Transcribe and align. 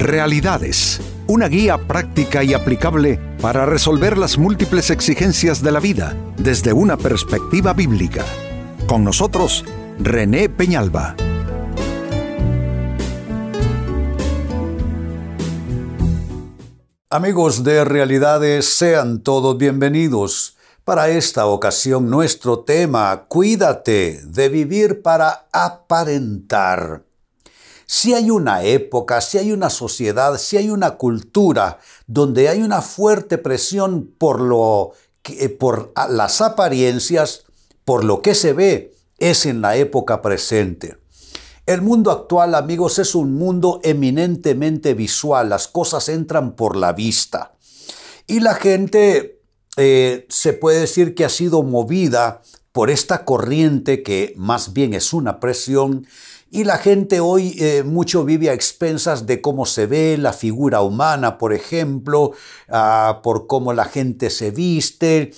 Realidades, 0.00 0.98
una 1.26 1.46
guía 1.46 1.76
práctica 1.76 2.42
y 2.42 2.54
aplicable 2.54 3.20
para 3.42 3.66
resolver 3.66 4.16
las 4.16 4.38
múltiples 4.38 4.88
exigencias 4.88 5.62
de 5.62 5.72
la 5.72 5.78
vida 5.78 6.16
desde 6.38 6.72
una 6.72 6.96
perspectiva 6.96 7.74
bíblica. 7.74 8.24
Con 8.86 9.04
nosotros, 9.04 9.62
René 9.98 10.48
Peñalba. 10.48 11.16
Amigos 17.10 17.62
de 17.62 17.84
Realidades, 17.84 18.74
sean 18.74 19.20
todos 19.20 19.58
bienvenidos. 19.58 20.56
Para 20.82 21.10
esta 21.10 21.44
ocasión 21.44 22.08
nuestro 22.08 22.60
tema, 22.60 23.26
cuídate 23.28 24.22
de 24.24 24.48
vivir 24.48 25.02
para 25.02 25.46
aparentar. 25.52 27.02
Si 27.92 28.14
hay 28.14 28.30
una 28.30 28.62
época, 28.62 29.20
si 29.20 29.38
hay 29.38 29.50
una 29.50 29.68
sociedad, 29.68 30.38
si 30.38 30.56
hay 30.56 30.70
una 30.70 30.92
cultura 30.92 31.80
donde 32.06 32.48
hay 32.48 32.62
una 32.62 32.82
fuerte 32.82 33.36
presión 33.36 34.14
por, 34.16 34.40
lo, 34.40 34.92
por 35.58 35.92
las 36.08 36.40
apariencias, 36.40 37.46
por 37.84 38.04
lo 38.04 38.22
que 38.22 38.36
se 38.36 38.52
ve, 38.52 38.94
es 39.18 39.44
en 39.44 39.60
la 39.60 39.74
época 39.74 40.22
presente. 40.22 40.98
El 41.66 41.82
mundo 41.82 42.12
actual, 42.12 42.54
amigos, 42.54 43.00
es 43.00 43.16
un 43.16 43.34
mundo 43.34 43.80
eminentemente 43.82 44.94
visual. 44.94 45.48
Las 45.48 45.66
cosas 45.66 46.08
entran 46.08 46.54
por 46.54 46.76
la 46.76 46.92
vista. 46.92 47.56
Y 48.28 48.38
la 48.38 48.54
gente 48.54 49.40
eh, 49.76 50.28
se 50.28 50.52
puede 50.52 50.78
decir 50.78 51.16
que 51.16 51.24
ha 51.24 51.28
sido 51.28 51.64
movida 51.64 52.40
por 52.70 52.88
esta 52.88 53.24
corriente 53.24 54.04
que 54.04 54.32
más 54.36 54.74
bien 54.74 54.94
es 54.94 55.12
una 55.12 55.40
presión 55.40 56.06
y 56.50 56.64
la 56.64 56.78
gente 56.78 57.20
hoy 57.20 57.56
eh, 57.58 57.84
mucho 57.84 58.24
vive 58.24 58.50
a 58.50 58.54
expensas 58.54 59.26
de 59.26 59.40
cómo 59.40 59.66
se 59.66 59.86
ve 59.86 60.16
la 60.18 60.32
figura 60.32 60.82
humana, 60.82 61.38
por 61.38 61.52
ejemplo, 61.52 62.32
ah, 62.68 63.20
por 63.22 63.46
cómo 63.46 63.72
la 63.72 63.84
gente 63.84 64.30
se 64.30 64.50
viste, 64.50 65.32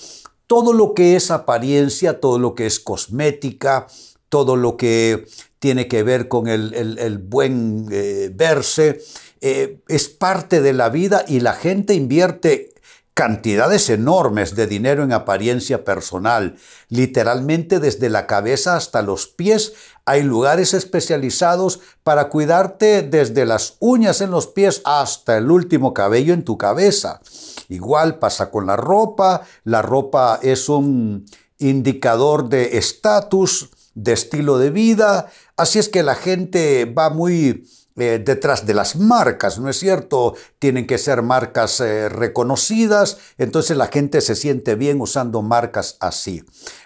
todo 0.47 0.73
lo 0.73 0.95
que 0.95 1.17
es 1.17 1.31
apariencia, 1.31 2.19
todo 2.21 2.39
lo 2.39 2.55
que 2.55 2.67
es 2.67 2.81
cosmética, 2.81 3.87
todo 4.29 4.57
lo 4.57 4.79
que 4.79 5.27
tiene 5.59 5.87
que 5.87 6.03
ver 6.03 6.29
con 6.29 6.49
el, 6.49 7.19
buen 7.19 7.87
eh, 7.93 8.31
verse, 8.35 9.03
eh, 9.41 9.81
es 9.89 10.09
parte 10.09 10.63
de 10.63 10.73
la 10.73 10.89
vida 10.89 11.25
y 11.29 11.41
la 11.41 11.53
gente 11.53 11.95
invierte 11.95 12.73
cantidades 13.15 13.91
enormes 13.91 14.55
de 14.55 14.67
dinero 14.67 15.03
en 15.05 15.13
apariencia 15.13 15.85
personal, 15.85 16.57
literalmente 16.89 17.79
desde 17.79 18.09
la 18.09 18.27
cabeza 18.27 18.77
hasta 18.77 19.03
los 19.03 19.27
pies. 19.27 19.75
Hay 20.05 20.23
lugares 20.23 20.75
especializados 20.75 21.81
para 22.03 22.29
cuidarte 22.29 23.03
desde 23.03 23.47
las 23.47 23.77
uñas 23.79 24.21
en 24.21 24.31
los 24.31 24.49
pies 24.49 24.83
hasta 24.85 25.37
el 25.37 25.51
último 25.51 25.95
cabello 25.95 26.35
en 26.35 26.45
tu 26.45 26.59
cabeza. 26.59 27.21
Igual 27.69 28.19
pasa 28.19 28.51
con 28.51 28.67
la 28.67 28.77
ropa, 28.77 29.43
la 29.65 29.81
ropa 29.81 30.41
es 30.43 30.69
un 30.69 31.25
indicador 31.59 32.49
de 32.49 32.79
estatus, 32.79 33.71
de 33.95 34.13
estilo 34.13 34.59
de 34.59 34.71
vida, 34.71 35.31
así 35.57 35.79
es 35.79 35.89
que 35.89 36.03
la 36.03 36.15
gente 36.15 36.87
va 36.87 37.11
muy 37.11 37.69
eh, 37.95 38.23
detrás 38.25 38.65
de 38.65 38.73
las 38.73 38.97
marcas, 38.97 39.59
¿no 39.59 39.69
es 39.69 39.79
cierto? 39.79 40.35
Tienen 40.59 40.87
que 40.87 40.97
ser 40.97 41.21
marcas 41.21 41.79
eh, 41.81 42.09
reconocidas, 42.09 43.19
entonces 43.37 43.77
la 43.77 43.89
gente 43.89 44.23
se 44.23 44.35
siente 44.35 44.77
bien 44.77 44.99
usando 44.99 45.43
marcas 45.43 45.99
así. 46.01 46.43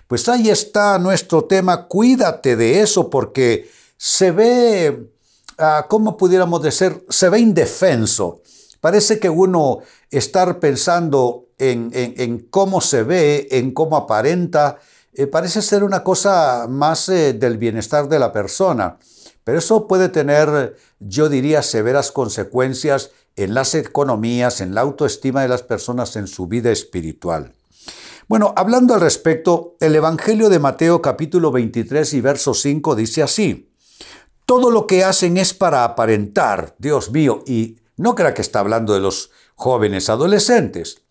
Pues 0.09 0.29
ahí 0.29 0.51
está 0.51 0.99
nuestro 0.99 1.45
tema, 1.45 1.87
cuídate 1.87 2.57
de 2.57 2.81
eso 2.81 3.09
porque 3.09 3.71
se 3.97 4.33
ve, 4.33 5.13
ah, 5.59 5.87
¿cómo 5.89 6.17
pudiéramos 6.17 6.61
decir? 6.61 7.07
Se 7.09 7.29
ve 7.29 7.39
indefenso. 7.39 8.43
Parece 8.81 9.21
que 9.21 9.31
uno 9.31 9.79
estar 10.11 10.59
pensando 10.59 11.47
en, 11.57 12.49
cómo 12.51 12.81
se 12.81 13.05
ve, 13.05 13.47
en 13.53 13.71
cómo 13.71 13.97
aparenta, 13.97 14.79
eh, 15.15 15.29
parece 15.29 15.63
ser 15.63 15.85
una 15.85 16.03
cosa 16.03 16.67
más 16.69 17.07
del 17.07 17.59
bienestar 17.59 18.09
de 18.09 18.19
la 18.19 18.33
persona. 18.33 18.99
Pero 19.47 19.61
eso 19.61 19.87
puede 19.87 20.09
tener, 20.09 20.77
yo 20.99 21.29
diría, 21.29 21.63
severas 21.63 22.11
consecuencias 22.11 23.13
en 23.37 23.55
las 23.55 23.77
economías, 23.77 24.61
en 24.61 24.75
la 24.75 24.81
autoestima 24.81 25.43
de 25.43 25.47
las 25.47 25.63
personas, 25.63 26.17
en 26.17 26.27
su 26.27 26.49
vida 26.49 26.73
espiritual. 26.73 27.55
Bueno, 28.27 28.53
hablando 28.57 28.93
al 28.93 29.01
respecto, 29.01 29.77
el 29.79 29.95
Evangelio 29.95 30.49
de 30.49 30.59
Mateo 30.59 31.01
capítulo 31.01 31.53
23 31.53 32.15
y 32.15 32.21
verso 32.21 32.55
5 32.55 32.97
dice 32.97 33.23
así, 33.23 33.71
todo 34.47 34.73
lo 34.73 34.89
que 34.89 35.05
hacen 35.05 35.37
es 35.37 35.55
para 35.55 35.85
aparentar, 35.85 36.75
Dios 36.79 37.13
mío, 37.13 37.45
y 37.47 37.77
no 37.97 38.17
crea 38.17 38.35
que 38.35 38.43
está 38.43 38.59
hablando 38.59 38.95
de 38.95 39.01
los 39.01 39.31
jóvenes 39.55 40.11
adolescentes, 40.11 41.03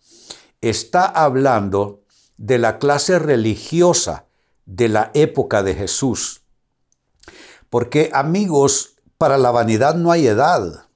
está 0.60 1.06
hablando 1.06 2.02
de 2.36 2.58
la 2.58 2.78
clase 2.78 3.18
religiosa 3.18 4.26
de 4.66 4.90
la 4.90 5.10
época 5.14 5.62
de 5.62 5.74
Jesús. 5.74 6.42
Porque 7.70 8.10
amigos, 8.12 8.96
para 9.18 9.38
la 9.38 9.50
vanidad 9.50 9.94
no 9.94 10.10
hay 10.12 10.26
edad. 10.26 10.86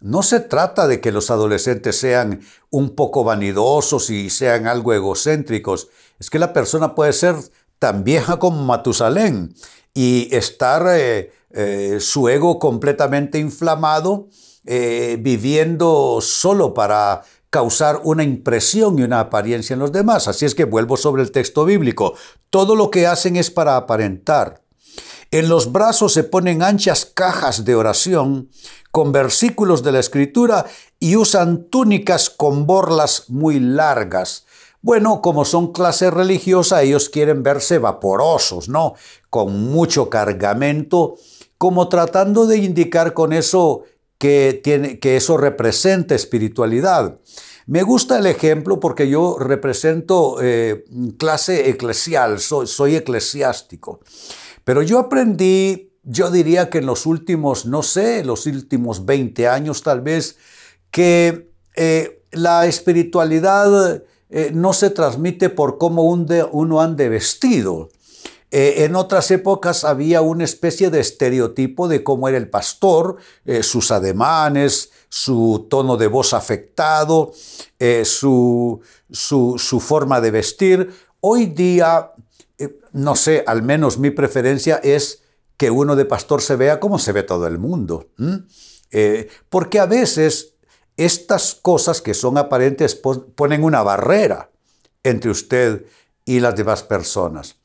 No 0.00 0.22
se 0.22 0.40
trata 0.40 0.86
de 0.86 1.00
que 1.00 1.10
los 1.10 1.30
adolescentes 1.30 1.98
sean 1.98 2.40
un 2.70 2.94
poco 2.94 3.24
vanidosos 3.24 4.10
y 4.10 4.30
sean 4.30 4.66
algo 4.66 4.94
egocéntricos. 4.94 5.88
Es 6.20 6.30
que 6.30 6.38
la 6.38 6.52
persona 6.52 6.94
puede 6.94 7.12
ser 7.12 7.34
tan 7.78 8.04
vieja 8.04 8.38
como 8.38 8.64
Matusalén 8.64 9.54
y 9.94 10.28
estar 10.34 10.86
eh, 10.88 11.32
eh, 11.50 11.98
su 12.00 12.28
ego 12.28 12.58
completamente 12.58 13.38
inflamado, 13.38 14.28
eh, 14.64 15.16
viviendo 15.20 16.20
solo 16.20 16.74
para 16.74 17.22
causar 17.50 18.00
una 18.04 18.22
impresión 18.22 18.98
y 18.98 19.02
una 19.02 19.20
apariencia 19.20 19.74
en 19.74 19.80
los 19.80 19.90
demás. 19.90 20.28
Así 20.28 20.44
es 20.44 20.54
que 20.54 20.64
vuelvo 20.64 20.96
sobre 20.96 21.22
el 21.22 21.32
texto 21.32 21.64
bíblico. 21.64 22.14
Todo 22.50 22.76
lo 22.76 22.90
que 22.90 23.06
hacen 23.06 23.36
es 23.36 23.50
para 23.50 23.76
aparentar. 23.76 24.62
En 25.30 25.50
los 25.50 25.72
brazos 25.72 26.14
se 26.14 26.24
ponen 26.24 26.62
anchas 26.62 27.04
cajas 27.04 27.66
de 27.66 27.74
oración 27.74 28.48
con 28.90 29.12
versículos 29.12 29.82
de 29.82 29.92
la 29.92 30.00
escritura 30.00 30.64
y 30.98 31.16
usan 31.16 31.64
túnicas 31.64 32.30
con 32.30 32.66
borlas 32.66 33.28
muy 33.28 33.60
largas. 33.60 34.46
Bueno, 34.80 35.20
como 35.20 35.44
son 35.44 35.72
clase 35.72 36.10
religiosa, 36.10 36.82
ellos 36.82 37.10
quieren 37.10 37.42
verse 37.42 37.78
vaporosos, 37.78 38.70
¿no? 38.70 38.94
Con 39.28 39.70
mucho 39.70 40.08
cargamento, 40.08 41.16
como 41.58 41.88
tratando 41.88 42.46
de 42.46 42.58
indicar 42.58 43.12
con 43.12 43.34
eso 43.34 43.82
que, 44.16 44.58
tiene, 44.64 44.98
que 44.98 45.16
eso 45.16 45.36
representa 45.36 46.14
espiritualidad. 46.14 47.18
Me 47.66 47.82
gusta 47.82 48.18
el 48.18 48.24
ejemplo 48.24 48.80
porque 48.80 49.10
yo 49.10 49.36
represento 49.38 50.38
eh, 50.40 50.86
clase 51.18 51.68
eclesial, 51.68 52.40
soy, 52.40 52.66
soy 52.66 52.96
eclesiástico. 52.96 54.00
Pero 54.68 54.82
yo 54.82 54.98
aprendí, 54.98 55.94
yo 56.02 56.30
diría 56.30 56.68
que 56.68 56.76
en 56.76 56.84
los 56.84 57.06
últimos, 57.06 57.64
no 57.64 57.82
sé, 57.82 58.22
los 58.22 58.44
últimos 58.44 59.06
20 59.06 59.48
años 59.48 59.82
tal 59.82 60.02
vez, 60.02 60.36
que 60.90 61.50
eh, 61.74 62.22
la 62.32 62.66
espiritualidad 62.66 64.02
eh, 64.28 64.50
no 64.52 64.74
se 64.74 64.90
transmite 64.90 65.48
por 65.48 65.78
cómo 65.78 66.02
uno 66.02 66.80
ande 66.82 67.08
vestido. 67.08 67.88
Eh, 68.50 68.84
en 68.84 68.94
otras 68.94 69.30
épocas 69.30 69.84
había 69.84 70.20
una 70.20 70.44
especie 70.44 70.90
de 70.90 71.00
estereotipo 71.00 71.88
de 71.88 72.04
cómo 72.04 72.28
era 72.28 72.36
el 72.36 72.50
pastor, 72.50 73.16
sus 73.62 73.90
ademanes, 73.90 74.90
su 75.08 75.66
tono 75.70 75.96
de 75.96 76.08
voz 76.08 76.34
afectado, 76.34 77.32
su, 78.04 78.82
su, 79.10 79.80
forma 79.80 80.20
de 80.20 80.30
vestir. 80.30 80.94
Hoy 81.20 81.46
día 81.46 82.12
no 82.92 83.16
sé, 83.16 83.44
al 83.46 83.62
menos 83.62 83.98
mi 83.98 84.10
preferencia 84.10 84.76
es 84.76 85.22
que 85.56 85.70
uno 85.70 85.96
de 85.96 86.04
pastor 86.04 86.42
se 86.42 86.56
vea 86.56 86.80
como 86.80 86.98
se 86.98 87.12
ve 87.12 87.22
todo 87.22 87.46
el 87.46 87.58
mundo. 87.58 88.08
Eh, 88.90 89.28
porque 89.48 89.78
a 89.78 89.86
veces 89.86 90.54
estas 90.96 91.54
cosas 91.54 92.00
que 92.00 92.14
son 92.14 92.38
aparentes 92.38 92.94
ponen 92.94 93.64
una 93.64 93.82
barrera 93.82 94.50
entre 95.02 95.30
usted 95.30 95.84
y 96.24 96.40
las 96.40 96.56
demás 96.56 96.82
personas. 96.82 97.56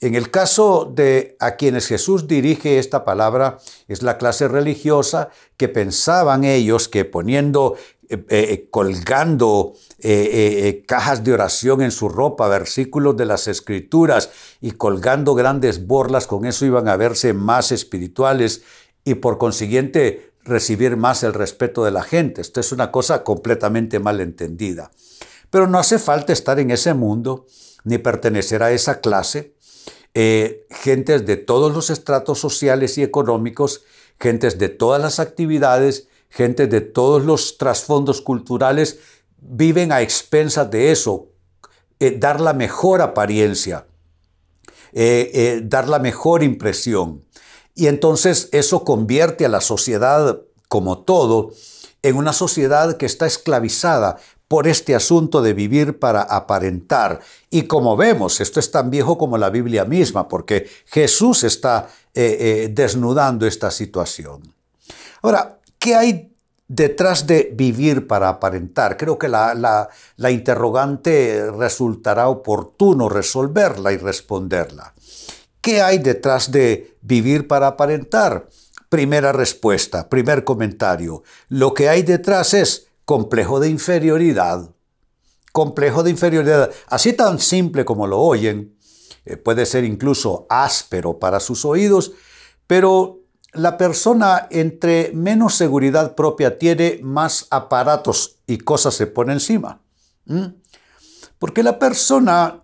En 0.00 0.14
el 0.14 0.30
caso 0.30 0.90
de 0.94 1.36
a 1.40 1.56
quienes 1.56 1.86
Jesús 1.86 2.28
dirige 2.28 2.78
esta 2.78 3.04
palabra, 3.04 3.58
es 3.88 4.02
la 4.02 4.18
clase 4.18 4.48
religiosa 4.48 5.30
que 5.56 5.68
pensaban 5.68 6.44
ellos 6.44 6.88
que 6.88 7.06
poniendo 7.06 7.76
eh, 8.14 8.26
eh, 8.28 8.68
colgando 8.70 9.74
eh, 9.98 10.84
cajas 10.86 11.24
de 11.24 11.32
oración 11.32 11.82
en 11.82 11.90
su 11.90 12.08
ropa, 12.08 12.46
versículos 12.48 13.16
de 13.16 13.24
las 13.24 13.48
escrituras 13.48 14.30
y 14.60 14.72
colgando 14.72 15.34
grandes 15.34 15.86
borlas, 15.86 16.28
con 16.28 16.46
eso 16.46 16.64
iban 16.64 16.86
a 16.86 16.96
verse 16.96 17.32
más 17.32 17.72
espirituales 17.72 18.62
y 19.04 19.14
por 19.14 19.38
consiguiente 19.38 20.32
recibir 20.44 20.96
más 20.96 21.24
el 21.24 21.34
respeto 21.34 21.84
de 21.84 21.90
la 21.90 22.02
gente. 22.02 22.40
Esto 22.40 22.60
es 22.60 22.70
una 22.70 22.92
cosa 22.92 23.24
completamente 23.24 23.98
mal 23.98 24.20
entendida. 24.20 24.92
Pero 25.50 25.66
no 25.66 25.78
hace 25.78 25.98
falta 25.98 26.32
estar 26.32 26.60
en 26.60 26.70
ese 26.70 26.94
mundo 26.94 27.46
ni 27.82 27.98
pertenecer 27.98 28.62
a 28.62 28.70
esa 28.70 29.00
clase. 29.00 29.54
gentes 30.14 31.26
de 31.26 31.36
todos 31.36 31.74
los 31.74 31.90
estratos 31.90 32.38
sociales 32.38 32.96
y 32.98 33.02
económicos, 33.02 33.82
gentes 34.20 34.58
de 34.58 34.68
todas 34.68 35.02
las 35.02 35.18
actividades, 35.18 36.06
gente 36.34 36.66
de 36.66 36.80
todos 36.80 37.22
los 37.22 37.58
trasfondos 37.58 38.20
culturales 38.20 38.98
viven 39.38 39.92
a 39.92 40.00
expensas 40.00 40.68
de 40.68 40.90
eso, 40.90 41.28
eh, 42.00 42.16
dar 42.18 42.40
la 42.40 42.52
mejor 42.52 43.02
apariencia, 43.02 43.86
eh, 44.92 45.30
eh, 45.32 45.60
dar 45.62 45.88
la 45.88 46.00
mejor 46.00 46.42
impresión. 46.42 47.24
Y 47.76 47.86
entonces 47.86 48.48
eso 48.50 48.82
convierte 48.82 49.44
a 49.44 49.48
la 49.48 49.60
sociedad 49.60 50.40
como 50.68 50.98
todo 50.98 51.52
en 52.02 52.16
una 52.16 52.32
sociedad 52.32 52.96
que 52.96 53.06
está 53.06 53.26
esclavizada 53.26 54.16
por 54.48 54.66
este 54.66 54.96
asunto 54.96 55.40
de 55.40 55.54
vivir 55.54 56.00
para 56.00 56.22
aparentar. 56.22 57.20
Y 57.48 57.62
como 57.62 57.96
vemos, 57.96 58.40
esto 58.40 58.58
es 58.58 58.72
tan 58.72 58.90
viejo 58.90 59.16
como 59.18 59.38
la 59.38 59.50
Biblia 59.50 59.84
misma, 59.84 60.26
porque 60.26 60.68
Jesús 60.86 61.44
está 61.44 61.88
desnudando 62.12 63.46
esta 63.46 63.70
situación. 63.70 64.54
Ahora, 65.22 65.58
¿qué 65.84 65.94
hay 65.94 66.34
detrás 66.66 67.26
de 67.26 67.52
vivir 67.54 68.06
para 68.06 68.30
aparentar. 68.30 68.96
Creo 68.96 69.18
que 69.18 69.28
la, 69.28 69.90
interrogante 70.30 71.50
resultará 71.50 72.28
oportuno 72.28 73.10
resolverla 73.10 73.92
y 73.92 73.98
responderla. 73.98 74.94
¿Qué 75.60 75.82
hay 75.82 75.98
detrás 75.98 76.50
de 76.50 76.96
vivir 77.02 77.46
para 77.46 77.66
aparentar? 77.66 78.48
Primera 78.88 79.32
respuesta, 79.32 80.08
primer 80.08 80.42
comentario. 80.44 81.22
Lo 81.48 81.74
que 81.74 81.90
hay 81.90 82.02
detrás 82.02 82.54
es 82.54 82.86
complejo 83.04 83.60
de 83.60 83.68
inferioridad. 83.68 84.70
Complejo 85.52 86.02
de 86.02 86.10
inferioridad. 86.10 86.70
Así 86.86 87.12
tan 87.12 87.38
simple 87.38 87.84
como 87.84 88.06
lo 88.06 88.20
oyen, 88.20 88.74
eh, 89.26 89.36
puede 89.36 89.66
ser 89.66 89.84
incluso 89.84 90.46
áspero 90.48 91.18
para 91.18 91.40
sus 91.40 91.66
oídos, 91.66 92.12
pero 92.66 93.23
la 93.54 93.76
persona 93.76 94.48
entre 94.50 95.12
menos 95.14 95.54
seguridad 95.54 96.14
propia 96.14 96.58
tiene, 96.58 97.00
más 97.02 97.46
aparatos 97.50 98.38
y 98.46 98.58
cosas 98.58 98.94
se 98.94 99.06
pone 99.06 99.32
encima. 99.32 99.80
Porque 101.38 101.62
la 101.62 101.78
persona 101.78 102.62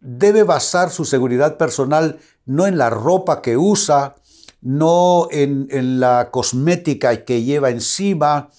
debe 0.00 0.42
basar 0.42 0.90
su 0.90 1.04
seguridad 1.04 1.56
personal 1.56 2.18
no 2.46 2.66
en 2.66 2.78
la 2.78 2.90
ropa 2.90 3.42
que 3.42 3.56
usa, 3.56 4.16
no 4.62 5.28
en, 5.30 6.00
la 6.00 6.30
cosmética 6.30 7.24
que 7.24 7.42
lleva 7.42 7.70
encima, 7.70 8.50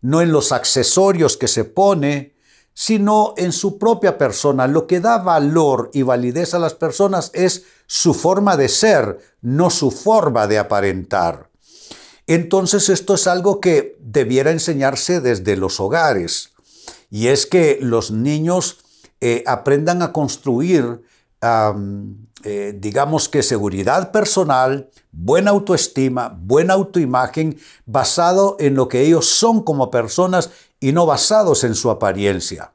no 0.00 0.20
en 0.20 0.32
los 0.32 0.52
accesorios 0.52 1.36
que 1.36 1.48
se 1.48 1.64
pone, 1.64 2.35
sino 2.78 3.32
en 3.38 3.52
su 3.52 3.78
propia 3.78 4.18
persona. 4.18 4.66
Lo 4.66 4.86
que 4.86 5.00
da 5.00 5.16
valor 5.16 5.90
y 5.94 6.02
validez 6.02 6.52
a 6.52 6.58
las 6.58 6.74
personas 6.74 7.30
es 7.32 7.64
su 7.86 8.12
forma 8.12 8.58
de 8.58 8.68
ser, 8.68 9.18
no 9.40 9.70
su 9.70 9.90
forma 9.90 10.46
de 10.46 10.58
aparentar. 10.58 11.48
Entonces 12.26 12.90
esto 12.90 13.14
es 13.14 13.26
algo 13.28 13.62
que 13.62 13.96
debiera 14.00 14.50
enseñarse 14.50 15.22
desde 15.22 15.56
los 15.56 15.80
hogares, 15.80 16.50
y 17.10 17.28
es 17.28 17.46
que 17.46 17.78
los 17.80 18.10
niños 18.10 18.80
eh, 19.22 19.42
aprendan 19.46 20.02
a 20.02 20.12
construir, 20.12 21.02
eh, 22.44 22.76
digamos 22.78 23.30
que 23.30 23.42
seguridad 23.42 24.12
personal, 24.12 24.90
buena 25.12 25.52
autoestima, 25.52 26.36
buena 26.38 26.74
autoimagen, 26.74 27.58
basado 27.86 28.56
en 28.60 28.74
lo 28.74 28.88
que 28.88 29.00
ellos 29.00 29.30
son 29.30 29.62
como 29.62 29.90
personas 29.90 30.50
y 30.80 30.92
no 30.92 31.06
basados 31.06 31.64
en 31.64 31.74
su 31.74 31.90
apariencia. 31.90 32.72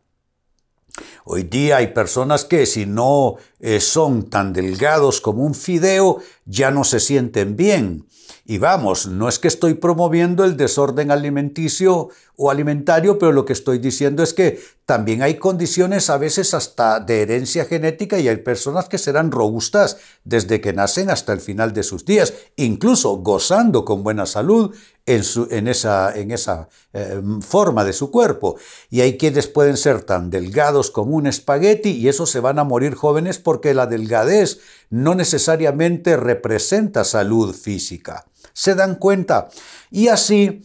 Hoy 1.24 1.44
día 1.44 1.78
hay 1.78 1.88
personas 1.88 2.46
que 2.46 2.66
si 2.66 2.86
no 2.86 3.36
eh, 3.62 3.80
son 3.80 4.30
tan 4.30 4.54
delgados 4.54 5.22
como 5.22 5.46
un 5.46 5.54
fideo, 5.54 6.18
ya 6.46 6.72
no 6.72 6.84
se 6.84 7.00
sienten 7.00 7.56
bien. 7.56 8.06
Y 8.44 8.58
vamos, 8.58 9.06
no 9.06 9.30
es 9.30 9.38
que 9.40 9.48
estoy 9.48 9.76
promoviendo 9.76 10.44
el 10.44 10.58
desorden 10.58 11.12
alimenticio 11.12 12.10
o 12.36 12.50
alimentario, 12.50 13.20
pero 13.20 13.32
lo 13.32 13.46
que 13.46 13.54
estoy 13.54 13.78
diciendo 13.78 14.24
es 14.24 14.34
que 14.34 14.60
también 14.86 15.22
hay 15.22 15.36
condiciones 15.36 16.10
a 16.10 16.18
veces 16.18 16.54
hasta 16.56 17.00
de 17.00 17.22
herencia 17.22 17.66
genética 17.66 18.20
y 18.20 18.28
hay 18.28 18.38
personas 18.38 18.90
que 18.90 18.98
serán 18.98 19.32
robustas 19.32 19.98
desde 20.24 20.60
que 20.60 20.74
nacen 20.74 21.12
hasta 21.12 21.34
el 21.34 21.40
final 21.40 21.72
de 21.72 21.84
sus 21.84 22.04
días, 22.04 22.34
incluso 22.56 23.18
gozando 23.18 23.86
con 23.86 24.04
buena 24.04 24.26
salud 24.26 24.76
en, 25.06 25.68
esa, 25.68 26.14
en 26.16 26.32
esa 26.32 26.68
eh, 26.94 27.22
forma 27.42 27.84
de 27.84 27.94
su 27.94 28.12
cuerpo. 28.12 28.58
Y 28.90 29.02
hay 29.02 29.18
quienes 29.18 29.48
pueden 29.48 29.78
ser 29.78 30.04
tan 30.04 30.30
delgados 30.30 30.92
como 30.92 31.16
un 31.16 31.28
espagueti 31.28 31.92
y 31.92 32.08
eso 32.08 32.26
se 32.26 32.40
van 32.40 32.60
a 32.60 32.64
morir 32.64 32.96
jóvenes 32.96 33.40
porque 33.52 33.74
la 33.74 33.86
delgadez 33.86 34.62
no 34.90 35.14
necesariamente 35.14 36.16
representa 36.16 37.04
salud 37.04 37.54
física. 37.54 38.24
¿Se 38.54 38.76
dan 38.76 38.96
cuenta? 38.96 39.50
Y 39.90 40.08
así 40.08 40.62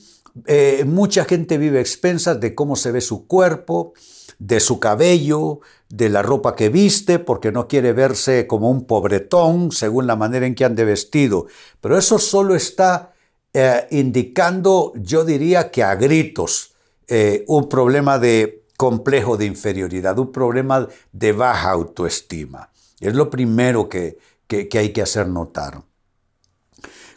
eh, 0.46 0.84
mucha 0.86 1.24
gente 1.24 1.58
vive 1.58 1.80
expensas 1.80 2.38
de 2.38 2.54
cómo 2.54 2.76
se 2.76 2.92
ve 2.92 3.00
su 3.00 3.26
cuerpo, 3.26 3.92
de 4.38 4.60
su 4.60 4.78
cabello, 4.78 5.58
de 5.88 6.08
la 6.08 6.22
ropa 6.22 6.54
que 6.54 6.68
viste, 6.68 7.18
porque 7.18 7.50
no 7.50 7.66
quiere 7.66 7.92
verse 7.92 8.46
como 8.46 8.70
un 8.70 8.84
pobretón 8.84 9.72
según 9.72 10.06
la 10.06 10.14
manera 10.14 10.46
en 10.46 10.54
que 10.54 10.64
ande 10.64 10.84
vestido. 10.84 11.48
Pero 11.80 11.98
eso 11.98 12.20
solo 12.20 12.54
está 12.54 13.14
eh, 13.52 13.88
indicando, 13.90 14.92
yo 14.94 15.24
diría 15.24 15.72
que 15.72 15.82
a 15.82 15.96
gritos, 15.96 16.76
eh, 17.08 17.42
un 17.48 17.68
problema 17.68 18.20
de 18.20 18.62
complejo 18.76 19.36
de 19.36 19.46
inferioridad, 19.46 20.16
un 20.20 20.30
problema 20.30 20.86
de 21.10 21.32
baja 21.32 21.70
autoestima. 21.70 22.70
Es 23.00 23.14
lo 23.14 23.30
primero 23.30 23.88
que 23.88 24.18
hay 24.48 24.92
que 24.92 25.02
hacer 25.02 25.28
notar. 25.28 25.82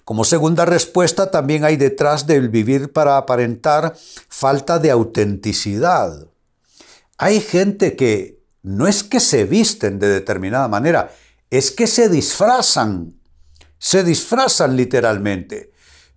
Como 0.10 0.24
segunda 0.24 0.66
respuesta, 0.66 1.30
también 1.30 1.64
hay 1.64 1.78
detrás 1.78 2.26
del 2.26 2.50
vivir 2.50 2.92
para 2.92 3.16
aparentar 3.16 3.96
falta 4.28 4.80
de 4.80 4.90
autenticidad. 4.90 6.28
Hay 7.20 7.40
gente 7.42 7.96
que 7.96 8.42
no 8.64 8.88
es 8.88 9.04
que 9.04 9.20
se 9.20 9.46
visten 9.46 10.00
de 10.00 10.08
determinada 10.08 10.68
manera, 10.68 11.14
es 11.52 11.70
que 11.70 11.86
se 11.86 12.10
disfrazan, 12.10 13.20
se 13.78 14.04
disfrazan 14.04 14.76
literalmente 14.76 15.74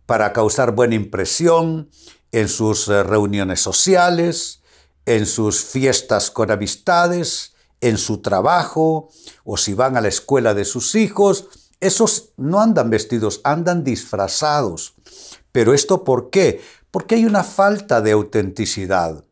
para 0.06 0.32
causar 0.32 0.72
buena 0.72 0.94
impresión 0.94 1.90
en 2.32 2.48
sus 2.48 2.88
eh, 2.88 3.02
reuniones 3.02 3.60
sociales, 3.60 4.62
en 5.04 5.26
sus 5.26 5.64
fiestas 5.64 6.30
con 6.30 6.50
amistades, 6.50 7.51
en 7.82 7.98
su 7.98 8.22
trabajo 8.22 9.10
o 9.44 9.58
si 9.58 9.74
van 9.74 9.98
a 9.98 10.00
la 10.00 10.08
escuela 10.08 10.54
de 10.54 10.64
sus 10.64 10.94
hijos, 10.94 11.48
esos 11.80 12.30
no 12.36 12.60
andan 12.60 12.88
vestidos, 12.88 13.40
andan 13.44 13.84
disfrazados. 13.84 14.94
Pero 15.50 15.74
esto 15.74 16.04
¿por 16.04 16.30
qué? 16.30 16.62
Porque 16.90 17.16
hay 17.16 17.26
una 17.26 17.44
falta 17.44 18.00
de 18.00 18.12
autenticidad. 18.12 19.24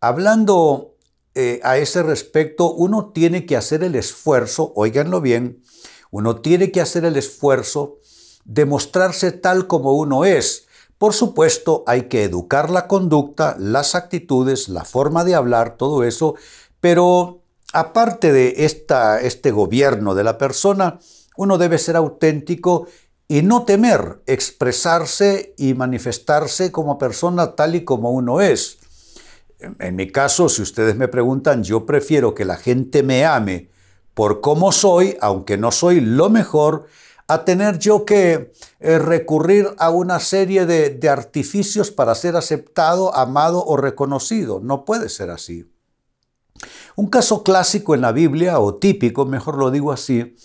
Hablando 0.00 0.94
eh, 1.34 1.60
a 1.64 1.76
ese 1.76 2.02
respecto, 2.02 2.72
uno 2.72 3.10
tiene 3.12 3.46
que 3.46 3.56
hacer 3.56 3.82
el 3.82 3.96
esfuerzo, 3.96 4.72
oíganlo 4.76 5.20
bien, 5.20 5.62
uno 6.10 6.40
tiene 6.40 6.70
que 6.70 6.80
hacer 6.80 7.04
el 7.04 7.16
esfuerzo 7.16 7.98
de 8.44 8.64
mostrarse 8.64 9.32
tal 9.32 9.66
como 9.66 9.94
uno 9.94 10.24
es. 10.24 10.66
Por 10.98 11.14
supuesto, 11.14 11.82
hay 11.88 12.02
que 12.02 12.22
educar 12.22 12.70
la 12.70 12.86
conducta, 12.86 13.56
las 13.58 13.96
actitudes, 13.96 14.68
la 14.68 14.84
forma 14.84 15.24
de 15.24 15.34
hablar, 15.34 15.76
todo 15.76 16.04
eso, 16.04 16.36
pero 16.80 17.41
aparte 17.72 18.32
de 18.32 18.64
esta, 18.64 19.20
este 19.20 19.50
gobierno 19.50 20.14
de 20.14 20.24
la 20.24 20.38
persona, 20.38 20.98
uno 21.36 21.58
debe 21.58 21.78
ser 21.78 21.96
auténtico 21.96 22.86
y 23.28 23.42
no 23.42 23.64
temer 23.64 24.22
expresarse 24.26 25.54
y 25.56 25.74
manifestarse 25.74 26.70
como 26.70 26.98
persona 26.98 27.54
tal 27.56 27.74
y 27.74 27.84
como 27.84 28.10
uno 28.10 28.40
es. 28.40 28.78
En 29.78 29.96
mi 29.96 30.10
caso, 30.10 30.48
si 30.48 30.60
ustedes 30.60 30.96
me 30.96 31.08
preguntan, 31.08 31.62
yo 31.62 31.86
prefiero 31.86 32.34
que 32.34 32.44
la 32.44 32.56
gente 32.56 33.02
me 33.02 33.24
ame 33.24 33.70
por 34.12 34.40
cómo 34.40 34.72
soy, 34.72 35.16
aunque 35.20 35.56
no 35.56 35.70
soy 35.70 36.00
lo 36.00 36.28
mejor, 36.28 36.86
a 37.28 37.44
tener 37.44 37.78
yo 37.78 38.04
que 38.04 38.52
eh, 38.80 38.98
recurrir 38.98 39.68
a 39.78 39.90
una 39.90 40.20
serie 40.20 40.66
de, 40.66 40.90
de 40.90 41.08
artificios 41.08 41.90
para 41.90 42.14
ser 42.14 42.36
aceptado, 42.36 43.14
amado 43.16 43.64
o 43.64 43.76
reconocido. 43.78 44.60
No 44.60 44.84
puede 44.84 45.08
ser 45.08 45.30
así. 45.30 45.71
Un 46.96 47.06
caso 47.06 47.42
clásico 47.42 47.94
en 47.94 48.02
la 48.02 48.12
Biblia, 48.12 48.58
o 48.58 48.74
típico, 48.74 49.24
mejor 49.24 49.56
lo 49.56 49.70
digo 49.70 49.92
así, 49.92 50.36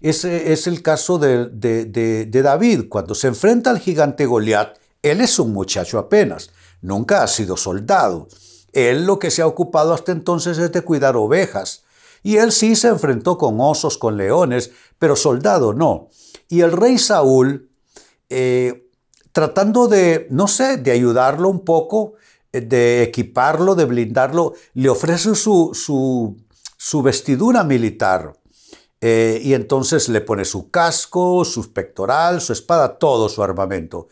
ese 0.00 0.52
es 0.52 0.66
el 0.66 0.82
caso 0.82 1.18
de, 1.18 2.28
David. 2.30 2.84
Cuando 2.88 3.14
se 3.14 3.28
enfrenta 3.28 3.70
al 3.70 3.80
gigante 3.80 4.26
Goliat, 4.26 4.78
él 5.02 5.20
es 5.20 5.38
un 5.38 5.52
muchacho 5.52 5.98
apenas, 5.98 6.50
nunca 6.80 7.22
ha 7.22 7.26
sido 7.26 7.56
soldado. 7.56 8.28
Él 8.72 9.06
lo 9.06 9.18
que 9.18 9.30
se 9.30 9.42
ha 9.42 9.46
ocupado 9.46 9.94
hasta 9.94 10.12
entonces 10.12 10.58
es 10.58 10.70
de 10.72 10.82
cuidar 10.82 11.16
ovejas. 11.16 11.84
Y 12.22 12.36
él 12.36 12.52
sí 12.52 12.76
se 12.76 12.88
enfrentó 12.88 13.38
con 13.38 13.60
osos, 13.60 13.98
con 13.98 14.16
leones, 14.16 14.70
pero 14.98 15.16
soldado 15.16 15.72
no. 15.72 16.08
Y 16.48 16.60
el 16.60 16.72
rey 16.72 16.98
Saúl, 16.98 17.70
eh, 18.28 18.90
tratando 19.32 19.88
de, 19.88 20.26
no 20.30 20.48
sé, 20.48 20.76
de 20.76 20.90
ayudarlo 20.90 21.48
un 21.48 21.64
poco, 21.64 22.14
de 22.60 23.02
equiparlo, 23.02 23.74
de 23.74 23.84
blindarlo, 23.84 24.54
le 24.74 24.88
ofrece 24.88 25.34
su, 25.34 25.70
su, 25.74 27.02
vestidura 27.02 27.64
militar. 27.64 28.34
Eh, 29.00 29.40
y 29.42 29.54
entonces 29.54 30.08
le 30.08 30.20
pone 30.20 30.44
su 30.44 30.70
casco, 30.70 31.44
su 31.44 31.72
pectoral, 31.72 32.40
su 32.40 32.52
espada, 32.52 32.98
todo 32.98 33.28
su 33.28 33.42
armamento. 33.42 34.08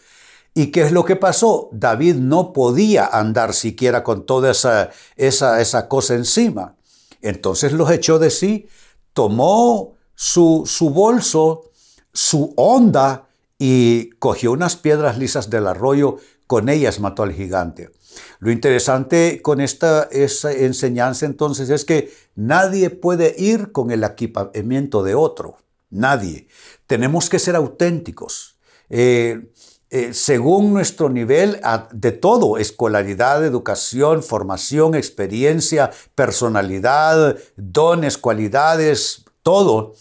¿Y 0.55 0.69
qué 0.69 0.83
es 0.83 0.93
lo 0.93 1.05
que 1.05 1.17
pasó? 1.17 1.69
David 1.73 2.15
no 2.17 2.53
podía 2.53 3.07
andar 3.07 3.55
siquiera 3.55 4.05
con 4.05 4.25
toda 4.25 4.53
esa, 4.53 4.91
esa, 5.17 5.61
esa 5.61 5.89
cosa 5.89 6.15
encima. 6.15 6.77
Entonces 7.23 7.73
los 7.73 7.91
echó 7.91 8.19
de 8.19 8.31
sí, 8.31 8.69
tomó 9.13 9.95
su, 10.15 10.63
su 10.67 10.91
bolso, 10.91 11.71
su 12.13 12.53
onda 12.57 13.27
y 13.59 14.11
cogió 14.19 14.53
unas 14.53 14.77
piedras 14.77 15.19
lisas 15.19 15.51
del 15.51 15.67
arroyo, 15.67 16.19
con 16.47 16.69
ellas 16.69 17.01
mató 17.01 17.23
al 17.23 17.33
gigante. 17.33 17.91
Lo 18.39 18.51
interesante 18.51 19.41
con 19.43 19.61
esta, 19.61 20.09
enseñanza 20.11 21.27
entonces 21.27 21.71
es 21.71 21.85
que 21.85 22.13
nadie 22.35 22.91
puede 22.91 23.35
ir 23.39 23.73
con 23.73 23.91
el 23.91 24.05
equipamiento 24.05 25.03
de 25.03 25.15
otro, 25.15 25.59
nadie. 25.91 26.49
Tenemos 26.87 27.29
que 27.29 27.39
ser 27.39 27.57
auténticos. 27.57 28.57
Eh, 28.91 29.51
eh, 29.91 30.13
según 30.13 30.73
nuestro 30.73 31.09
nivel 31.09 31.61
de 31.93 32.11
todo, 32.11 32.59
escolaridad, 32.59 33.45
educación, 33.45 34.25
formación, 34.25 34.97
experiencia, 34.97 35.93
personalidad, 36.17 37.39
dones, 37.57 38.19
cualidades, 38.19 39.25
todo, 39.45 39.95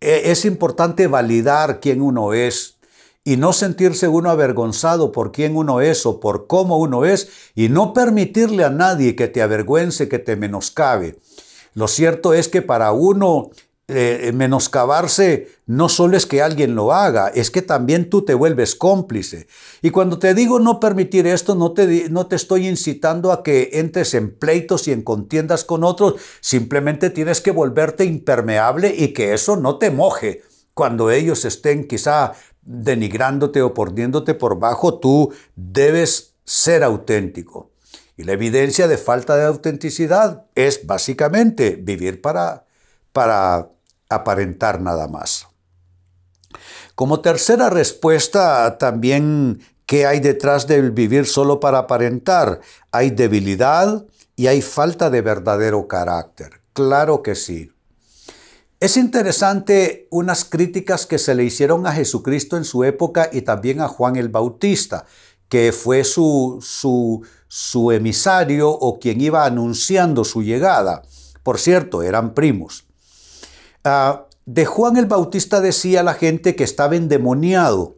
e, 0.00 0.30
es 0.30 0.44
importante 0.44 1.08
validar 1.08 1.80
quién 1.80 2.00
uno 2.00 2.32
es, 2.32 2.73
y 3.24 3.38
no 3.38 3.54
sentirse 3.54 4.06
uno 4.06 4.30
avergonzado 4.30 5.10
por 5.10 5.32
quién 5.32 5.56
uno 5.56 5.80
es 5.80 6.04
o 6.04 6.20
por 6.20 6.46
cómo 6.46 6.78
uno 6.78 7.06
es 7.06 7.28
y 7.54 7.70
no 7.70 7.94
permitirle 7.94 8.64
a 8.64 8.70
nadie 8.70 9.16
que 9.16 9.28
te 9.28 9.40
avergüence, 9.40 10.08
que 10.08 10.18
te 10.18 10.36
menoscabe. 10.36 11.18
Lo 11.72 11.88
cierto 11.88 12.34
es 12.34 12.48
que 12.48 12.60
para 12.62 12.92
uno 12.92 13.50
eh, 13.86 14.32
menoscabarse 14.34 15.48
no 15.66 15.90
solo 15.90 16.16
es 16.16 16.24
que 16.24 16.40
alguien 16.40 16.74
lo 16.74 16.92
haga, 16.92 17.28
es 17.28 17.50
que 17.50 17.60
también 17.60 18.08
tú 18.08 18.24
te 18.24 18.32
vuelves 18.32 18.74
cómplice. 18.74 19.46
Y 19.82 19.90
cuando 19.90 20.18
te 20.18 20.32
digo 20.32 20.58
no 20.58 20.80
permitir 20.80 21.26
esto, 21.26 21.54
no 21.54 21.72
te, 21.72 22.08
no 22.10 22.26
te 22.26 22.36
estoy 22.36 22.66
incitando 22.66 23.32
a 23.32 23.42
que 23.42 23.70
entres 23.74 24.14
en 24.14 24.38
pleitos 24.38 24.88
y 24.88 24.92
en 24.92 25.02
contiendas 25.02 25.64
con 25.64 25.84
otros, 25.84 26.14
simplemente 26.40 27.10
tienes 27.10 27.40
que 27.40 27.50
volverte 27.50 28.04
impermeable 28.04 28.94
y 28.96 29.08
que 29.08 29.34
eso 29.34 29.56
no 29.56 29.76
te 29.76 29.90
moje 29.90 30.42
cuando 30.72 31.10
ellos 31.10 31.44
estén 31.44 31.86
quizá 31.86 32.32
denigrándote 32.64 33.62
o 33.62 33.74
poniéndote 33.74 34.34
por 34.34 34.58
bajo, 34.58 34.98
tú 34.98 35.32
debes 35.56 36.34
ser 36.44 36.82
auténtico. 36.82 37.70
Y 38.16 38.24
la 38.24 38.32
evidencia 38.32 38.86
de 38.86 38.96
falta 38.96 39.36
de 39.36 39.44
autenticidad 39.44 40.44
es 40.54 40.86
básicamente 40.86 41.76
vivir 41.76 42.22
para, 42.22 42.64
para 43.12 43.68
aparentar 44.08 44.80
nada 44.80 45.08
más. 45.08 45.48
Como 46.94 47.20
tercera 47.20 47.70
respuesta, 47.70 48.78
también, 48.78 49.60
¿qué 49.84 50.06
hay 50.06 50.20
detrás 50.20 50.68
del 50.68 50.92
vivir 50.92 51.26
solo 51.26 51.58
para 51.58 51.78
aparentar? 51.78 52.60
Hay 52.92 53.10
debilidad 53.10 54.04
y 54.36 54.46
hay 54.46 54.62
falta 54.62 55.10
de 55.10 55.20
verdadero 55.20 55.88
carácter. 55.88 56.60
Claro 56.72 57.22
que 57.22 57.34
sí. 57.34 57.73
Es 58.84 58.98
interesante 58.98 60.08
unas 60.10 60.44
críticas 60.44 61.06
que 61.06 61.16
se 61.18 61.34
le 61.34 61.42
hicieron 61.42 61.86
a 61.86 61.92
Jesucristo 61.92 62.58
en 62.58 62.64
su 62.64 62.84
época 62.84 63.30
y 63.32 63.40
también 63.40 63.80
a 63.80 63.88
Juan 63.88 64.16
el 64.16 64.28
Bautista, 64.28 65.06
que 65.48 65.72
fue 65.72 66.04
su, 66.04 66.58
su, 67.48 67.92
emisario 67.92 68.68
o 68.68 68.98
quien 68.98 69.22
iba 69.22 69.46
anunciando 69.46 70.22
su 70.22 70.42
llegada. 70.42 71.00
Por 71.42 71.58
cierto, 71.58 72.02
eran 72.02 72.34
primos. 72.34 72.84
Ah, 73.84 74.26
de 74.44 74.66
Juan 74.66 74.98
el 74.98 75.06
Bautista 75.06 75.62
decía 75.62 76.02
la 76.02 76.12
gente 76.12 76.54
que 76.54 76.64
estaba 76.64 76.94
endemoniado, 76.94 77.96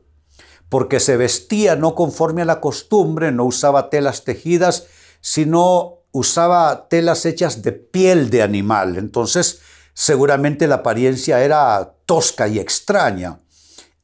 porque 0.68 1.00
se 1.00 1.16
vestía 1.16 1.74
no 1.74 1.96
conforme 1.96 2.42
a 2.42 2.44
la 2.44 2.60
costumbre, 2.60 3.32
no 3.32 3.44
usaba 3.44 3.90
telas 3.90 4.22
tejidas, 4.22 4.86
sino 5.20 6.04
usaba 6.12 6.86
telas 6.88 7.26
hechas 7.26 7.62
de 7.62 7.72
piel 7.72 8.30
de 8.30 8.44
animal. 8.44 8.96
Entonces, 8.98 9.62
seguramente 9.96 10.66
la 10.66 10.76
apariencia 10.76 11.42
era 11.42 11.94
tosca 12.04 12.46
y 12.48 12.58
extraña. 12.58 13.40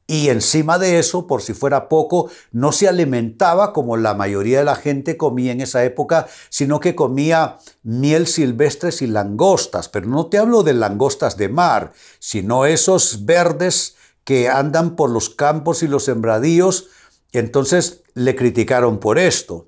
Y 0.06 0.30
encima 0.30 0.78
de 0.78 0.98
eso, 0.98 1.26
por 1.26 1.42
si 1.42 1.52
fuera 1.52 1.88
poco, 1.88 2.30
no 2.50 2.72
se 2.72 2.88
alimentaba 2.88 3.74
como 3.74 3.98
la 3.98 4.14
mayoría 4.14 4.58
de 4.58 4.64
la 4.64 4.74
gente 4.74 5.18
comía 5.18 5.52
en 5.52 5.60
esa 5.60 5.84
época, 5.84 6.26
sino 6.48 6.80
que 6.80 6.94
comía 6.94 7.58
miel 7.82 8.26
silvestres 8.26 9.02
y 9.02 9.06
langostas. 9.06 9.90
Pero 9.90 10.08
no 10.08 10.26
te 10.26 10.38
hablo 10.38 10.62
de 10.62 10.72
langostas 10.72 11.36
de 11.36 11.50
mar, 11.50 11.92
sino 12.18 12.64
esos 12.64 13.26
verdes 13.26 13.96
que 14.24 14.48
andan 14.48 14.96
por 14.96 15.10
los 15.10 15.28
campos 15.28 15.82
y 15.82 15.88
los 15.88 16.04
sembradíos. 16.04 16.88
Entonces 17.32 18.02
le 18.14 18.34
criticaron 18.34 18.98
por 18.98 19.18
esto. 19.18 19.66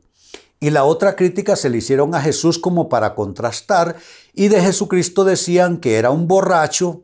Y 0.65 0.71
la 0.71 0.85
otra 0.85 1.15
crítica 1.15 1.57
se 1.57 1.69
le 1.69 1.77
hicieron 1.77 2.15
a 2.15 2.23
Jesús 2.23 2.59
como 2.59 2.89
para 2.89 3.15
contrastar 3.15 3.97
y 4.33 4.49
de 4.49 4.63
Jesucristo 4.63 5.23
decían 5.23 5.77
que 5.77 5.97
era 5.97 6.09
un 6.09 6.27
borracho 6.27 7.03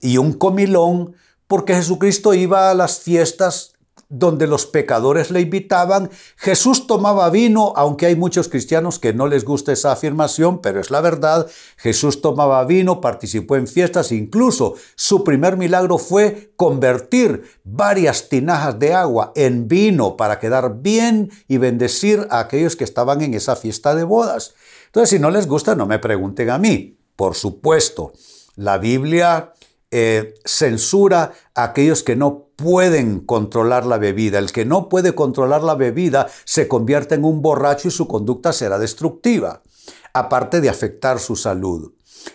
y 0.00 0.18
un 0.18 0.32
comilón 0.34 1.16
porque 1.48 1.74
Jesucristo 1.74 2.32
iba 2.32 2.70
a 2.70 2.74
las 2.74 3.00
fiestas 3.00 3.72
donde 4.10 4.48
los 4.48 4.66
pecadores 4.66 5.30
le 5.30 5.40
invitaban. 5.40 6.10
Jesús 6.36 6.86
tomaba 6.86 7.30
vino, 7.30 7.72
aunque 7.76 8.06
hay 8.06 8.16
muchos 8.16 8.48
cristianos 8.48 8.98
que 8.98 9.14
no 9.14 9.28
les 9.28 9.44
gusta 9.44 9.72
esa 9.72 9.92
afirmación, 9.92 10.60
pero 10.60 10.80
es 10.80 10.90
la 10.90 11.00
verdad. 11.00 11.48
Jesús 11.76 12.20
tomaba 12.20 12.62
vino, 12.64 13.00
participó 13.00 13.56
en 13.56 13.68
fiestas, 13.68 14.12
incluso 14.12 14.74
su 14.96 15.24
primer 15.24 15.56
milagro 15.56 15.96
fue 15.96 16.52
convertir 16.56 17.44
varias 17.64 18.28
tinajas 18.28 18.78
de 18.78 18.92
agua 18.92 19.32
en 19.36 19.68
vino 19.68 20.16
para 20.16 20.40
quedar 20.40 20.82
bien 20.82 21.30
y 21.46 21.58
bendecir 21.58 22.26
a 22.30 22.40
aquellos 22.40 22.74
que 22.74 22.84
estaban 22.84 23.22
en 23.22 23.34
esa 23.34 23.54
fiesta 23.54 23.94
de 23.94 24.04
bodas. 24.04 24.54
Entonces, 24.86 25.10
si 25.10 25.18
no 25.20 25.30
les 25.30 25.46
gusta, 25.46 25.76
no 25.76 25.86
me 25.86 26.00
pregunten 26.00 26.50
a 26.50 26.58
mí. 26.58 26.98
Por 27.14 27.36
supuesto, 27.36 28.12
la 28.56 28.78
Biblia 28.78 29.52
eh, 29.92 30.34
censura 30.44 31.32
a 31.54 31.64
aquellos 31.64 32.02
que 32.02 32.16
no 32.16 32.49
pueden 32.60 33.20
controlar 33.20 33.86
la 33.86 33.98
bebida. 33.98 34.38
El 34.38 34.52
que 34.52 34.64
no 34.64 34.88
puede 34.88 35.14
controlar 35.14 35.62
la 35.62 35.74
bebida 35.74 36.28
se 36.44 36.68
convierte 36.68 37.14
en 37.14 37.24
un 37.24 37.42
borracho 37.42 37.88
y 37.88 37.90
su 37.90 38.06
conducta 38.06 38.52
será 38.52 38.78
destructiva, 38.78 39.62
aparte 40.12 40.60
de 40.60 40.68
afectar 40.68 41.18
su 41.18 41.36
salud. 41.36 41.92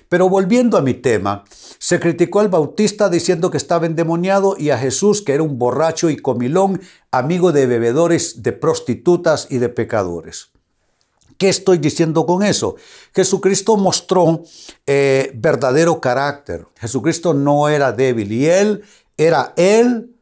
Pero 0.10 0.29
volviendo 0.29 0.77
a 0.77 0.82
mi 0.82 0.96
tema, 0.96 1.44
se 1.77 2.00
criticó 2.00 2.39
al 2.39 2.50
Bautista 2.50 3.08
diciendo 3.10 3.51
que 3.51 3.58
estaba 3.58 3.86
endemoniado 3.86 4.55
y 4.58 4.72
a 4.72 4.77
Jesús 4.77 5.22
que 5.22 5.34
era 5.34 5.44
un 5.44 5.60
borracho 5.60 6.10
y 6.10 6.17
comilón, 6.17 6.82
amigo 7.12 7.51
de 7.51 7.67
bebedores, 7.67 8.41
de 8.41 8.51
prostitutas 8.51 9.48
y 9.50 9.60
de 9.60 9.70
pecadores. 9.70 10.50
¿Qué 11.38 11.50
estoy 11.50 11.77
diciendo 11.77 12.25
con 12.25 12.44
eso? 12.44 12.77
Jesucristo 13.13 13.75
mostró 13.75 14.44
eh, 14.88 15.32
verdadero 15.36 16.00
carácter. 16.00 16.65
Jesucristo 16.79 17.34
no 17.34 17.67
era 17.67 17.91
débil 17.91 18.32
y 18.32 18.46
él 18.46 18.84
era 19.17 19.53
él 19.58 20.14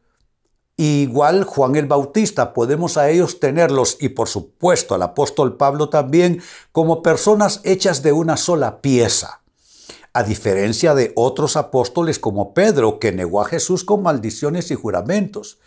igual 0.76 1.44
Juan 1.44 1.76
el 1.76 1.86
Bautista. 1.86 2.52
Podemos 2.52 2.96
a 2.96 3.10
ellos 3.10 3.40
tenerlos 3.40 3.96
y 4.00 4.10
por 4.10 4.28
supuesto 4.28 4.94
al 4.94 5.02
apóstol 5.02 5.56
Pablo 5.56 5.88
también 5.88 6.42
como 6.72 7.02
personas 7.02 7.60
hechas 7.64 8.02
de 8.02 8.12
una 8.12 8.36
sola 8.36 8.80
pieza. 8.80 9.40
A 10.12 10.22
diferencia 10.22 10.94
de 10.94 11.12
otros 11.16 11.56
apóstoles 11.56 12.18
como 12.18 12.54
Pedro, 12.54 12.98
que 13.00 13.12
negó 13.12 13.40
a 13.40 13.46
Jesús 13.46 13.84
con 13.84 14.02
maldiciones 14.02 14.70
y 14.70 14.74
juramentos 14.74 15.58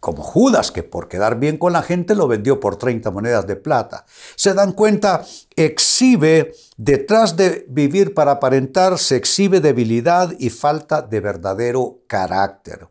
como 0.00 0.22
Judas, 0.22 0.70
que 0.70 0.82
por 0.82 1.08
quedar 1.08 1.38
bien 1.38 1.56
con 1.56 1.72
la 1.72 1.82
gente 1.82 2.14
lo 2.14 2.28
vendió 2.28 2.60
por 2.60 2.76
30 2.76 3.10
monedas 3.10 3.46
de 3.46 3.56
plata. 3.56 4.04
Se 4.36 4.54
dan 4.54 4.72
cuenta, 4.72 5.24
exhibe, 5.56 6.54
detrás 6.76 7.36
de 7.36 7.64
vivir 7.68 8.14
para 8.14 8.32
aparentar, 8.32 8.98
se 8.98 9.16
exhibe 9.16 9.60
debilidad 9.60 10.34
y 10.38 10.50
falta 10.50 11.02
de 11.02 11.20
verdadero 11.20 12.00
carácter. 12.06 12.88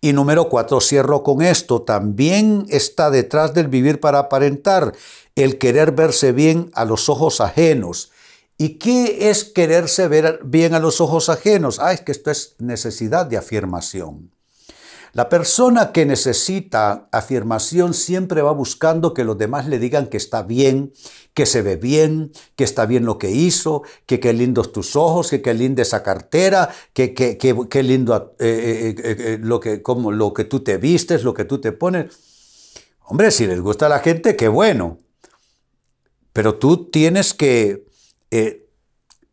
Y 0.00 0.12
número 0.12 0.48
cuatro, 0.48 0.80
cierro 0.80 1.22
con 1.22 1.42
esto, 1.42 1.82
también 1.82 2.66
está 2.68 3.10
detrás 3.10 3.54
del 3.54 3.68
vivir 3.68 4.00
para 4.00 4.18
aparentar 4.18 4.92
el 5.34 5.58
querer 5.58 5.92
verse 5.92 6.32
bien 6.32 6.70
a 6.74 6.84
los 6.84 7.08
ojos 7.08 7.40
ajenos. 7.40 8.12
¿Y 8.58 8.78
qué 8.78 9.30
es 9.30 9.44
quererse 9.44 10.08
ver 10.08 10.40
bien 10.44 10.74
a 10.74 10.78
los 10.78 11.00
ojos 11.00 11.28
ajenos? 11.28 11.78
Ah, 11.78 11.92
es 11.92 12.00
que 12.00 12.12
esto 12.12 12.30
es 12.30 12.56
necesidad 12.58 13.26
de 13.26 13.36
afirmación. 13.36 14.30
La 15.12 15.28
persona 15.28 15.92
que 15.92 16.04
necesita 16.04 17.08
afirmación 17.12 17.94
siempre 17.94 18.42
va 18.42 18.52
buscando 18.52 19.14
que 19.14 19.24
los 19.24 19.38
demás 19.38 19.66
le 19.66 19.78
digan 19.78 20.08
que 20.08 20.16
está 20.16 20.42
bien, 20.42 20.92
que 21.34 21.46
se 21.46 21.62
ve 21.62 21.76
bien, 21.76 22.32
que 22.54 22.64
está 22.64 22.86
bien 22.86 23.04
lo 23.04 23.18
que 23.18 23.30
hizo, 23.30 23.82
que 24.06 24.20
qué 24.20 24.32
lindos 24.32 24.72
tus 24.72 24.96
ojos, 24.96 25.30
que 25.30 25.42
qué 25.42 25.54
linda 25.54 25.82
esa 25.82 26.02
cartera, 26.02 26.70
que 26.92 27.14
qué 27.14 27.82
lindo 27.82 28.34
eh, 28.38 28.94
eh, 28.96 29.16
eh, 29.18 29.38
lo, 29.40 29.60
que, 29.60 29.82
como, 29.82 30.12
lo 30.12 30.32
que 30.32 30.44
tú 30.44 30.60
te 30.60 30.78
vistes, 30.78 31.24
lo 31.24 31.34
que 31.34 31.44
tú 31.44 31.60
te 31.60 31.72
pones. 31.72 32.14
Hombre, 33.04 33.30
si 33.30 33.46
les 33.46 33.60
gusta 33.60 33.86
a 33.86 33.90
la 33.90 34.00
gente, 34.00 34.36
qué 34.36 34.48
bueno. 34.48 34.98
Pero 36.32 36.56
tú 36.56 36.90
tienes 36.90 37.32
que 37.32 37.86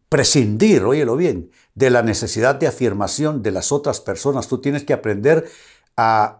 prescindir, 0.08 0.84
óyelo 0.84 1.16
bien, 1.16 1.50
de 1.76 1.90
la 1.90 2.04
necesidad 2.04 2.56
de 2.56 2.68
afirmación 2.68 3.42
de 3.42 3.52
las 3.52 3.72
otras 3.72 4.00
personas. 4.00 4.48
Tú 4.48 4.60
tienes 4.60 4.84
que 4.84 4.94
aprender 4.94 5.50
a, 5.98 6.40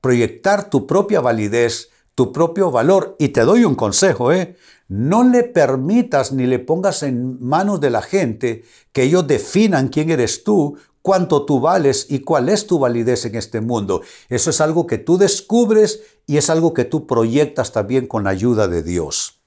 proyectar 0.00 0.70
tu 0.70 0.86
propia 0.86 1.20
validez, 1.20 1.90
tu 2.14 2.32
propio 2.32 2.70
valor. 2.70 3.16
Y 3.18 3.28
te 3.28 3.42
doy 3.42 3.64
un 3.64 3.74
consejo, 3.74 4.32
¿eh? 4.32 4.56
No 4.88 5.24
le 5.24 5.42
permitas 5.42 6.32
ni 6.32 6.46
le 6.46 6.60
pongas 6.60 7.02
en 7.02 7.38
manos 7.44 7.80
de 7.80 7.90
la 7.90 8.02
gente 8.02 8.64
que 8.92 9.02
ellos 9.02 9.26
definan 9.26 9.88
quién 9.88 10.10
eres 10.10 10.44
tú, 10.44 10.78
cuánto 11.02 11.44
tú 11.44 11.60
vales 11.60 12.06
y 12.08 12.20
cuál 12.20 12.48
es 12.48 12.66
tu 12.66 12.78
validez 12.78 13.26
en 13.26 13.34
este 13.34 13.60
mundo. 13.60 14.02
Eso 14.28 14.50
es 14.50 14.60
algo 14.60 14.86
que 14.86 14.98
tú 14.98 15.18
descubres 15.18 16.02
y 16.26 16.36
es 16.36 16.48
algo 16.48 16.72
que 16.72 16.84
tú 16.84 17.06
proyectas 17.06 17.72
también 17.72 18.06
con 18.06 18.24
la 18.24 18.30
ayuda 18.30 18.68
de 18.68 18.82
Dios. 18.82 19.40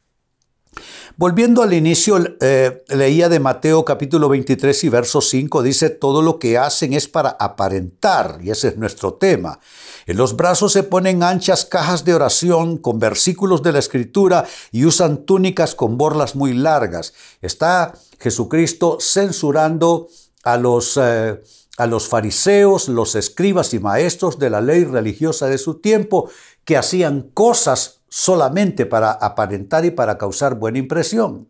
Volviendo 1.18 1.64
al 1.64 1.74
inicio, 1.74 2.18
eh, 2.40 2.84
leía 2.90 3.30
de 3.30 3.40
Mateo 3.40 3.84
capítulo 3.84 4.30
23 4.30 4.84
y 4.84 4.90
verso 4.90 5.22
5, 5.22 5.64
dice, 5.64 5.90
todo 5.90 6.22
lo 6.22 6.40
que 6.40 6.58
hacen 6.58 6.94
es 6.94 7.08
para 7.08 7.30
aparentar, 7.32 8.40
y 8.42 8.52
ese 8.52 8.70
es 8.70 8.78
nuestro 8.78 9.16
tema. 9.16 9.60
En 10.06 10.18
los 10.18 10.36
brazos 10.36 10.74
se 10.74 10.84
ponen 10.84 11.24
anchas 11.24 11.66
cajas 11.66 12.06
de 12.06 12.14
oración 12.14 12.78
con 12.78 13.00
versículos 13.00 13.62
de 13.64 13.74
la 13.74 13.80
escritura 13.80 14.46
y 14.72 14.86
usan 14.86 15.26
túnicas 15.26 15.76
con 15.76 15.98
borlas 15.98 16.36
muy 16.36 16.54
largas. 16.54 17.14
Está 17.42 17.94
Jesucristo 18.20 18.98
censurando 19.00 20.08
a 20.44 20.58
los... 20.58 20.98
Eh, 21.02 21.42
a 21.78 21.88
los 21.88 22.10
fariseos, 22.10 22.90
los 22.90 23.16
escribas 23.16 23.74
y 23.74 23.80
maestros 23.80 24.38
de 24.38 24.50
la 24.50 24.60
ley 24.60 24.84
religiosa 24.84 25.48
de 25.48 25.58
su 25.58 25.76
tiempo, 25.76 26.30
que 26.66 26.76
hacían 26.76 27.32
cosas 27.34 27.99
solamente 28.10 28.86
para 28.86 29.12
aparentar 29.12 29.86
y 29.86 29.92
para 29.92 30.18
causar 30.18 30.56
buena 30.56 30.80
impresión. 30.80 31.48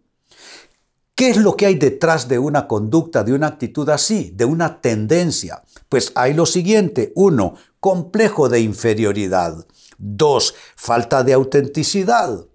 ¿Qué 1.15 1.31
es 1.31 1.37
lo 1.37 1.57
que 1.57 1.65
hay 1.65 1.75
detrás 1.75 2.29
de 2.29 2.39
una 2.39 2.65
conducta, 2.65 3.25
de 3.25 3.33
una 3.33 3.47
actitud 3.47 3.89
así, 3.89 4.31
de 4.35 4.45
una 4.45 4.79
tendencia? 4.79 5.63
Pues 5.89 6.13
hay 6.15 6.33
lo 6.33 6.45
siguiente. 6.45 7.11
Uno, 7.13 7.55
complejo 7.81 8.47
de 8.47 8.61
inferioridad. 8.61 9.65
Dos, 9.97 10.55
falta 10.77 11.25
de 11.25 11.33
autenticidad. 11.33 12.45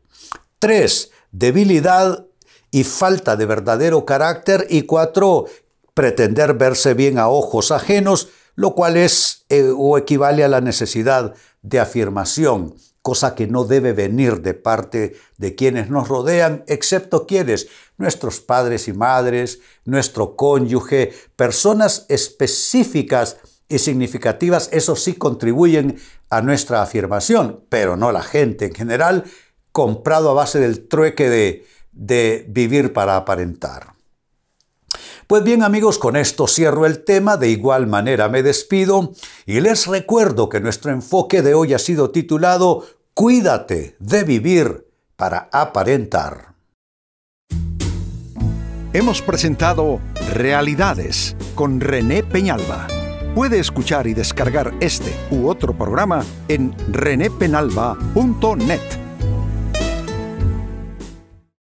Tres, 0.58 1.10
debilidad 1.30 2.24
y 2.70 2.84
falta 2.84 3.36
de 3.36 3.44
verdadero 3.44 4.06
carácter. 4.06 4.66
Y 4.70 4.82
cuatro, 4.82 5.44
pretender 5.92 6.54
verse 6.54 6.94
bien 6.94 7.18
a 7.18 7.28
ojos 7.28 7.70
ajenos, 7.70 8.28
lo 8.54 8.74
cual 8.74 8.96
es 8.96 9.44
eh, 9.50 9.72
o 9.76 9.98
equivale 9.98 10.42
a 10.42 10.48
la 10.48 10.62
necesidad 10.62 11.34
de 11.60 11.80
afirmación 11.80 12.74
cosa 13.04 13.34
que 13.34 13.46
no 13.46 13.64
debe 13.64 13.92
venir 13.92 14.40
de 14.40 14.54
parte 14.54 15.14
de 15.36 15.54
quienes 15.54 15.90
nos 15.90 16.08
rodean, 16.08 16.64
excepto 16.68 17.26
quienes, 17.26 17.68
nuestros 17.98 18.40
padres 18.40 18.88
y 18.88 18.94
madres, 18.94 19.60
nuestro 19.84 20.36
cónyuge, 20.36 21.12
personas 21.36 22.06
específicas 22.08 23.36
y 23.68 23.78
significativas, 23.78 24.70
eso 24.72 24.96
sí 24.96 25.12
contribuyen 25.12 25.98
a 26.30 26.40
nuestra 26.40 26.80
afirmación, 26.80 27.62
pero 27.68 27.98
no 27.98 28.10
la 28.10 28.22
gente 28.22 28.64
en 28.64 28.74
general, 28.74 29.24
comprado 29.70 30.30
a 30.30 30.34
base 30.34 30.58
del 30.58 30.88
trueque 30.88 31.28
de, 31.28 31.66
de 31.92 32.46
vivir 32.48 32.94
para 32.94 33.16
aparentar. 33.16 33.93
Pues 35.26 35.42
bien 35.42 35.62
amigos, 35.62 35.98
con 35.98 36.16
esto 36.16 36.46
cierro 36.46 36.84
el 36.84 37.04
tema, 37.04 37.36
de 37.36 37.48
igual 37.48 37.86
manera 37.86 38.28
me 38.28 38.42
despido 38.42 39.12
y 39.46 39.60
les 39.60 39.86
recuerdo 39.86 40.48
que 40.48 40.60
nuestro 40.60 40.92
enfoque 40.92 41.40
de 41.40 41.54
hoy 41.54 41.72
ha 41.72 41.78
sido 41.78 42.10
titulado 42.10 42.84
Cuídate 43.14 43.96
de 44.00 44.24
vivir 44.24 44.86
para 45.16 45.48
aparentar. 45.52 46.54
Hemos 48.92 49.22
presentado 49.22 50.00
Realidades 50.32 51.36
con 51.54 51.80
René 51.80 52.22
Peñalba. 52.22 52.86
Puede 53.34 53.58
escuchar 53.58 54.06
y 54.06 54.14
descargar 54.14 54.74
este 54.80 55.12
u 55.30 55.48
otro 55.48 55.76
programa 55.76 56.24
en 56.48 56.74
renépenalba.net. 56.92 59.03